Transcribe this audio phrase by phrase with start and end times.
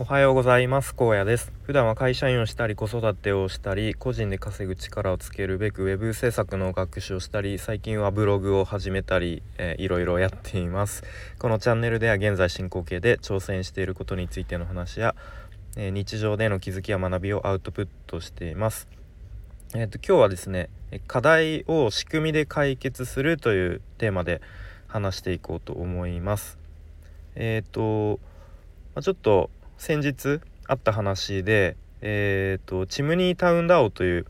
[0.00, 0.94] おはようございます。
[0.96, 1.52] 荒野です。
[1.64, 11.02] 普段は会社員をしたり子育てをしたり個人で稼ぐ力をつけるべくウェブ制作の学習をしたり最近はブログを始めたり、えー、いろいろやっています。
[11.40, 15.16] このチャンネルでは現在進行形で挑戦していることについての話や、
[15.76, 18.86] えー、日常での気づきや学びをアウトプットしています。
[19.74, 20.70] えっ、と今日はですね
[21.08, 24.42] 課題を仕組みで解決するというテーマで
[24.86, 26.56] 話していこうと思います。
[27.34, 28.20] えっ、と、
[28.94, 34.26] まあ、ちょっと先日あった話で、えーと、チムニータウンダオという、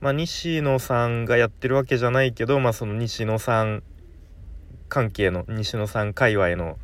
[0.00, 3.82] まあ、西野さんがやってるわけじゃないけど、まあ、その西野さん
[4.88, 6.78] 関係の西野さん界隈の、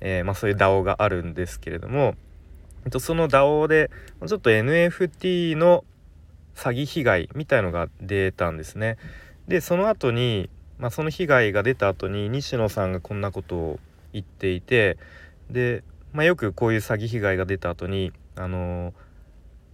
[0.00, 2.14] えー、まあ、そういう DAO があるんですけれども、
[2.84, 3.90] えっと、その DAO で
[4.26, 5.84] ちょっと NFT の
[6.54, 8.98] 詐欺被害みたいのが出たんですね。
[9.48, 13.80] でその後に、まあ、その被害が出た後に西野さんがこんなことを
[14.12, 14.98] 言っていて
[15.50, 15.82] で
[16.14, 18.94] まあ、よくこういう詐欺被害が出た後にあの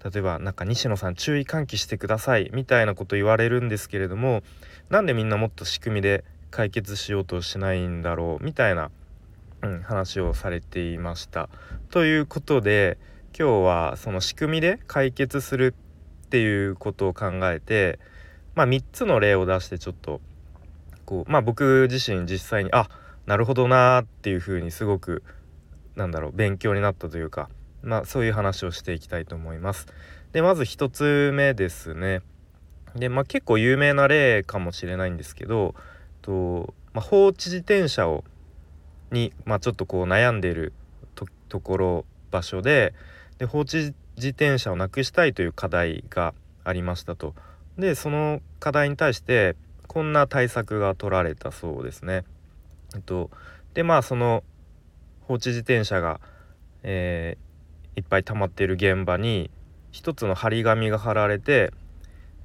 [0.00, 4.42] ー、例えばなんか西野さん注意喚起してくださいみたいなこと言われるんですけれども
[4.88, 8.90] なんでみんなもっと仕組みで解決しようとしないんだろうみたいな、
[9.62, 11.48] うん、話をされていました。
[11.90, 12.98] ということで
[13.38, 15.74] 今日はその仕組みで解決する
[16.26, 17.98] っていうことを考えて、
[18.54, 20.20] まあ、3つの例を出してちょっと
[21.04, 22.88] こうまあ僕自身実際にあ
[23.26, 25.39] なるほどなーっていうふうにすごく思
[26.00, 27.50] なんだろう勉強になったというか
[27.82, 29.86] まあそういう話をしていきたいと思います。
[30.32, 32.22] でまず1つ目ですね。
[32.96, 35.74] でまあ結構有名な例かもしれないんですけど
[36.22, 38.24] と、まあ、放置自転車を
[39.10, 40.72] に、まあ、ちょっとこう悩んでいる
[41.48, 42.94] ところ場所で
[43.38, 46.32] で放置自転車をなくしたいという課題が
[46.64, 47.34] ありましたと。
[47.78, 49.56] でその課題に対して
[49.86, 52.24] こんな対策が取られたそうですね。
[52.94, 53.30] えっと、
[53.74, 54.42] でまあその
[55.30, 56.20] 放置自転車が、
[56.82, 59.48] えー、いっぱい溜まっている現場に
[59.92, 61.72] 一つの張り紙が貼られて、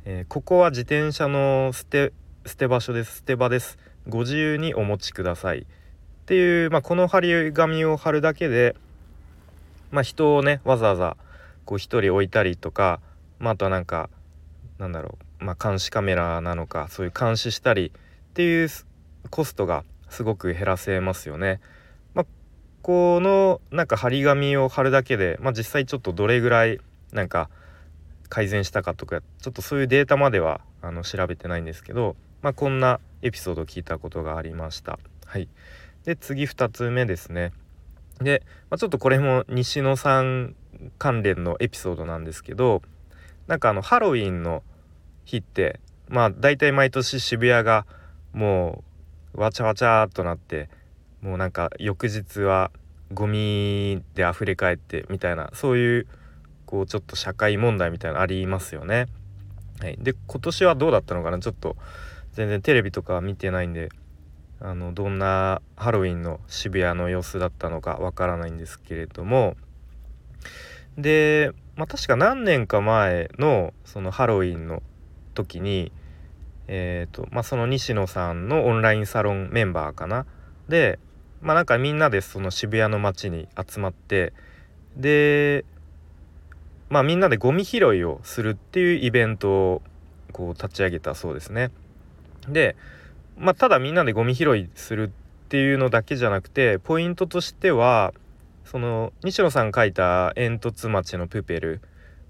[0.04, 2.14] えー、ここは自転車の捨て
[2.46, 3.18] 捨て場所です。
[3.18, 3.80] 捨て場です。
[4.08, 5.62] ご自由にお持ちください。
[5.62, 5.66] っ
[6.28, 8.76] ていう、まあ、この張り紙を貼るだけで、
[9.90, 11.18] まあ、人をねわざわざ
[11.66, 13.00] こう1人置いたりとか、
[13.40, 14.12] まあ、あとはなんか
[14.78, 18.70] なんだろう、ま、監視カメラなのかそういう監視したりっていう
[19.32, 21.62] コストがすごく減らせますよね。
[22.86, 26.80] このなんか張り紙を貼るだけで、まあ、実際ちょっとどれぐらい
[27.14, 27.50] なんか
[28.30, 35.00] 改善したかとかちょっとそういうデータまではあの調べてないんですけど、まあ、こんなエピソードを聞いたことがありました。
[35.26, 35.50] はい、
[36.04, 37.54] で次2つ目ですね。
[38.22, 40.56] で、まあ、ちょっとこれも西野さん
[41.00, 42.84] 関連のエピソードなんですけど
[43.48, 44.62] なんかあのハロウィンの
[45.24, 47.88] 日ってまあ大体毎年渋谷が
[48.32, 48.84] も
[49.34, 50.70] うわちゃわちゃっとなって
[51.26, 52.72] もうなんか翌日は
[53.12, 56.08] ゴミで溢れ返ってみたいなそういう
[56.66, 59.08] こうちょっと社会問題みたいなのありますよね。
[59.80, 61.40] はい、で今年はどうだったのかな？
[61.40, 61.76] ちょっと
[62.34, 63.90] 全然テレビとか見てないんで
[64.60, 69.58] あのどんなハロウィンの渋谷の様子だったのかわからないんですけれども。
[70.98, 74.82] で、まあ、確か何年か前のそのハロウィンの
[75.34, 75.92] 時に
[76.68, 80.26] えーとまあ、その西野さんのオンラインサロンメンバーかな？
[80.68, 80.98] で
[81.42, 84.34] まあなんかみんなでその渋谷の街に集まって
[84.98, 85.66] で
[86.90, 89.82] まあみんなでゴミ拾いをするっていうイベントを
[90.32, 91.72] こう立ち上げたそうですね。
[92.48, 92.76] で
[93.38, 95.12] まあただみんなでゴミ拾いする
[95.46, 98.14] っていうのだけじゃなくてポイントとしては
[98.66, 101.82] その西野さん書いた「煙突町のプペル」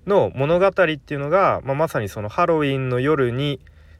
[0.06, 3.60] の物語っていうのが、まあ、まさにそのハロウィンの夜に、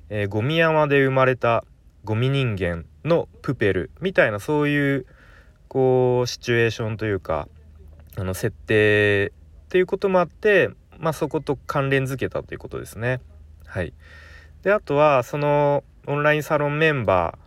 [0.10, 1.64] えー、ゴミ山で生まれた
[2.04, 5.06] ゴミ人間のプペルみたいなそういう
[5.70, 7.48] こうシチュエーションというか
[8.18, 9.32] あの設定
[9.66, 13.22] っていうこともあってまあそこと関連づけたということですね。
[13.66, 13.94] はい、
[14.64, 17.38] であとはそのオンラインサロンメンバ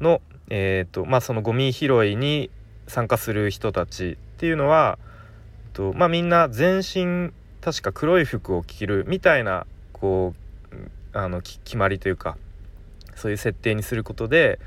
[0.00, 2.50] ーのえーとまあ、そのゴミ拾いに
[2.88, 4.98] 参加する人たちっていうのは
[5.72, 10.34] と、まあ、みんな全身確か黒い服を着るみたいなこ
[10.72, 12.36] うあの決まりというか
[13.20, 14.58] そういう設定にすることで、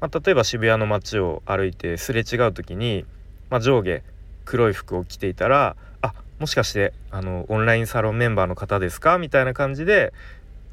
[0.00, 3.04] まあ、例えば渋谷の街を歩いてすれ違う時に、
[3.50, 4.02] まあ、上下
[4.44, 9.18] 黒い服を着ていたらあもしかしてあのオンラインサロンメンバーの方ですか？
[9.18, 10.12] みたいな感じで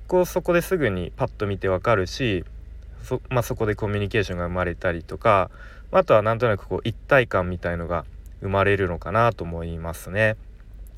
[0.08, 2.46] こうそこですぐにパッと見てわかるし
[3.04, 5.50] そ,、まあ、そこでコミュニケーションが生まれたりとか
[5.92, 8.06] あとはなんとなくこう一体感みたいのが
[8.42, 10.36] 生まれるのかなと思いますね。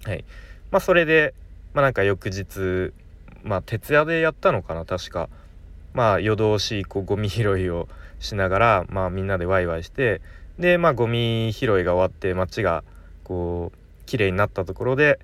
[0.03, 0.25] はい
[0.71, 1.33] まあ、それで、
[1.73, 2.91] まあ、なんか翌日、
[3.43, 5.29] まあ、徹夜でやったのかな確か。
[5.95, 7.87] まあ夜通しこうゴミ拾いを
[8.19, 10.21] しながら、まあ、みんなでワイワイして
[10.59, 12.83] でまあゴミ拾いが終わって街が
[13.23, 15.19] こう綺麗になったところで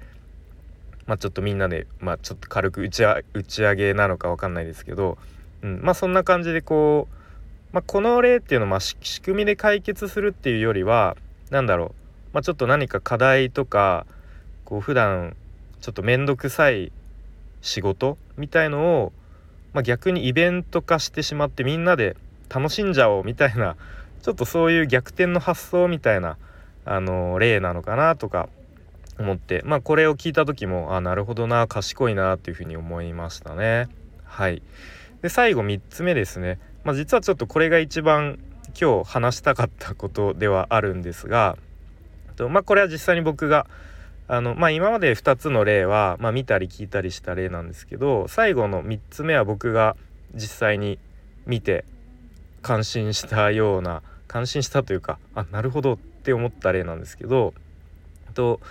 [1.06, 5.18] まあちょっとみんなでまあちょっと軽く打ち打ち上げなのか分かんないですけど、
[5.62, 7.16] うん、まあそんな感じでこう、
[7.74, 11.18] まあ、この例っていうのはま仕組みで解決するっていうよりは
[11.50, 11.90] 何だろう、
[12.34, 14.06] まあ、ちょっと何か課題とか
[14.64, 15.36] こう普段
[15.82, 16.92] ちょっと面倒くさい
[17.62, 19.14] 仕事みたいのを、
[19.74, 22.16] まあ、逆にイベント化してしまってみんなで
[22.50, 23.76] 楽しんじゃおうみたいな
[24.22, 26.38] ちょっとそういう逆転の発想みたいな、
[26.86, 28.50] あの例なのかなとか
[29.18, 33.88] 思ってまあこれを聞いた時もあなるほどな賢いなっていうふうに思いましたね。
[34.24, 34.62] はい
[35.22, 38.40] で最後3つ目ですね、まあ、実はちょっとこれが一番
[38.80, 41.58] 今日話したかったことではあるんですが
[42.42, 43.68] と、まあ、これは実際に僕が
[44.32, 49.98] あのまあ今まで2つの例は、まあ、見たり聞いたりした例なんですけど最後の3つ目は僕が
[50.34, 51.00] 実際に
[51.46, 51.84] 見て
[52.62, 57.54] 感心したような感心したというかあなるほどって思った例なんですけど
[58.34, 58.62] と、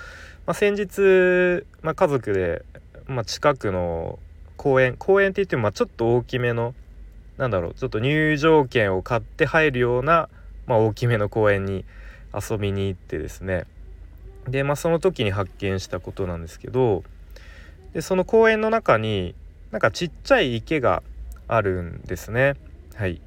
[0.46, 2.64] まあ、先日、まあ、家族で、
[3.06, 4.18] まあ、近くの
[4.56, 6.74] 公園公園って言ってもまちょっと大きめの
[7.36, 10.30] なんだろうちょっと入場券を買って入るような、
[10.66, 11.84] ま、大きめの公園に
[12.32, 13.66] 遊びに行ってですね
[14.48, 17.04] でまあその時に発見したことなんですけど
[17.92, 19.34] でその公園の中に
[19.70, 21.02] なんかちっちゃい池が
[21.48, 22.54] あるんですね。
[22.94, 23.20] はい、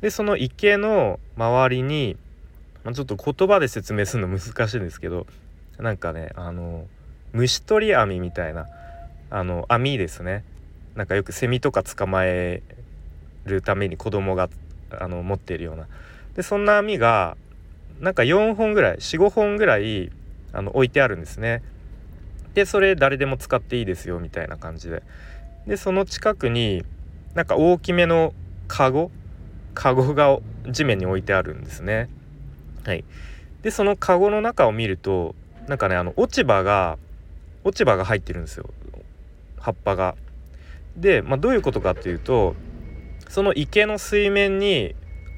[0.00, 2.16] でその池の周りに、
[2.84, 5.26] まあ、ちょっと言葉で説明するの難しいんですけど
[5.78, 6.86] なんかねあの
[7.32, 8.66] 虫取り網みたいな
[9.30, 10.44] あの網ですね。
[10.94, 12.62] なんかよくセミとか捕まえ
[13.44, 14.48] るために子供が
[14.90, 15.86] あの持っているような。
[16.36, 17.36] でそんな網が
[18.00, 20.12] なんか4本ぐらい45本ぐらい
[20.54, 21.62] あの置いてあるんですね。
[22.54, 25.02] でそれ誰でも使っていいですよみたいな感じで。
[25.66, 26.84] でその近くに
[27.34, 28.32] なんか大きめの
[28.68, 29.10] カゴ
[29.74, 30.38] カゴが
[30.70, 32.08] 地面に置いてあるんですね。
[32.84, 33.04] はい、
[33.62, 35.34] でそのカゴの中を見ると
[35.68, 36.98] なんかねあの落ち葉が
[37.64, 38.68] 落ち葉が入ってるんですよ
[39.58, 40.14] 葉っぱが。
[40.96, 42.54] で、まあ、どういうことかっていうと
[43.28, 44.94] その池の水面に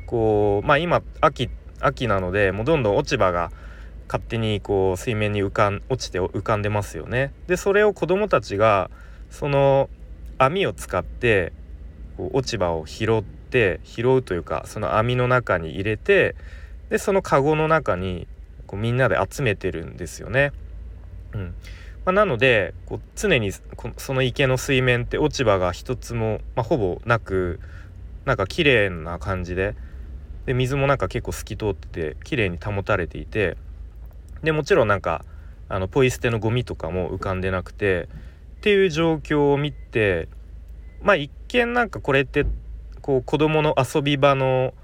[0.07, 1.49] こうまあ今秋
[1.81, 3.51] 秋なのでもうどんどん落ち葉が
[4.07, 7.33] 勝手にこう水面に浮かん落ちて浮かんでますよね。
[7.47, 8.91] でそれを子どもたちが
[9.31, 9.89] その
[10.39, 11.53] 網を使って
[12.17, 16.35] こう落ち葉を拾って拾うというかその網の中に入れて
[16.89, 18.27] でそのカゴの中に
[18.67, 20.53] こうみんなで集めてるんですよね。
[21.33, 21.55] うん
[22.05, 23.51] まあ、なのでこう常に
[23.97, 27.59] その池の水面って落ち葉が一つも、まあ、ほぼなく
[28.25, 29.75] なんか綺麗な感じで
[30.47, 33.57] で水もなんか結構透き通ってて綺麗に保たれていて
[34.43, 35.25] でもちろんなんか
[35.69, 38.09] あのポイ捨てのゴミとかも浮かんでなくて
[38.59, 40.29] っていう状況を見て
[41.03, 42.47] まあ一見なんかこれって
[43.01, 44.75] こう子供の遊び場の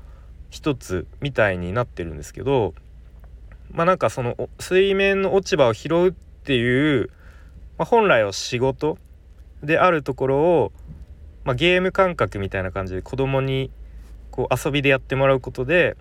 [0.51, 2.75] 一つみたいになってるんですけど
[3.71, 7.11] まあなんかその水面の落ち葉を拾うっていう、
[7.79, 8.99] まあ、本来は仕事
[9.63, 10.73] であるところを、
[11.45, 13.71] まあ、ゲーム感覚みたいな感じで子供に
[14.31, 15.97] こう遊びでやってもらうことで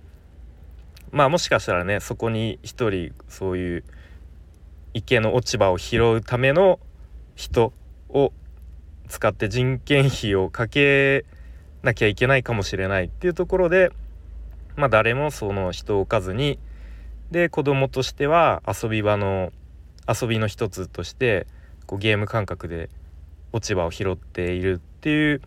[1.12, 3.84] まあもしかしたらねそこに一人そういう
[4.94, 6.80] 池の落ち葉を拾うための
[7.36, 7.74] 人
[8.10, 8.34] を
[9.08, 11.26] 使って人件費をかけ
[11.84, 13.92] なきゃいけないかもしれないっていうところで
[14.76, 16.60] まあ誰もその人を置かずに
[17.30, 19.52] で子供としては遊び場の
[20.08, 21.48] 遊びの一つとして
[21.86, 22.90] こうゲーム感覚で
[23.54, 25.42] 落ち葉を拾っているっていう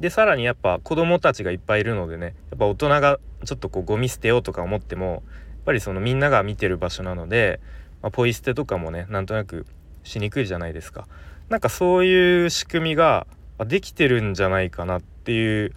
[0.00, 5.22] でさらにやっぱ子供たちがいっぱいいるのでねやっぱ大人がちょっとこうゴミ捨てようとか思ってもやっ
[5.66, 7.60] ぱりそのみんなが見てる場所なので、
[8.02, 9.66] まあ、ポイ捨てとかもねなんとなく
[10.02, 11.06] しにくいじゃないですか。
[11.50, 13.26] なんかそういう仕組みが
[13.66, 15.74] できてるんじゃないかなっていう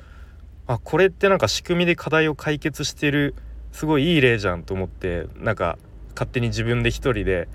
[0.67, 3.35] あこれってなんか仕組みで課題を解決してる
[3.71, 5.77] すごいいい例じゃんと思ってなんか
[6.13, 7.49] 勝手に自分で一人で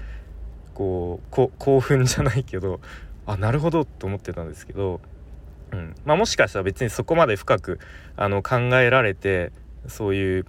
[0.75, 2.81] こう興奮じゃないけど
[3.25, 5.01] あなるほどと思ってたんですけど
[5.73, 5.95] うん。
[6.05, 7.79] まあ、もしかしたら別にそこまで深く
[8.17, 9.53] あの考えられて
[9.87, 10.47] そういう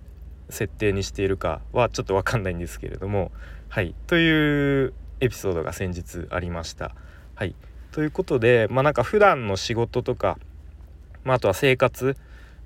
[0.50, 3.32] 設定にしているかはちょっと分かんないんですけれども。
[3.70, 3.94] はい。
[4.08, 6.96] というエピソードが先日ありました。
[7.36, 7.56] はい。
[7.92, 10.38] ということでまあなんか普段の仕事とか、
[11.24, 12.16] まあ、あとは生活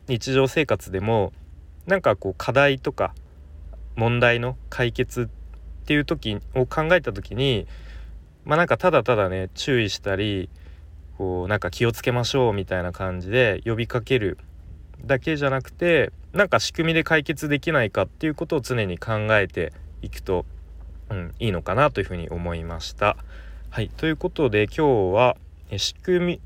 [0.07, 1.31] 日常生活でも
[1.87, 3.13] なんかこう課題とか
[3.95, 5.29] 問題の解決
[5.83, 7.67] っていう時を考えた時に
[8.45, 10.49] まあなんかただただね注意したり
[11.17, 14.37] こうなんか気をつけましょうみたいな感じで呼びかける
[15.05, 20.45] だけじゃなくてなんか仕組みで解決できないかっていうことを常に考えていくと、
[21.09, 23.17] うん、いいのかなというふうに思いました。
[23.69, 25.37] はいということで今日は
[25.77, 26.41] 仕組み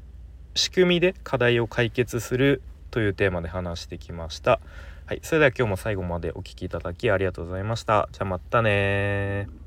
[0.56, 4.60] 仕組みで課題を解決するというテーマで話してきました。
[5.06, 8.10] はい、それでは今日も最後までお聴きいただきありがとうございました。
[8.12, 9.67] じゃあまたね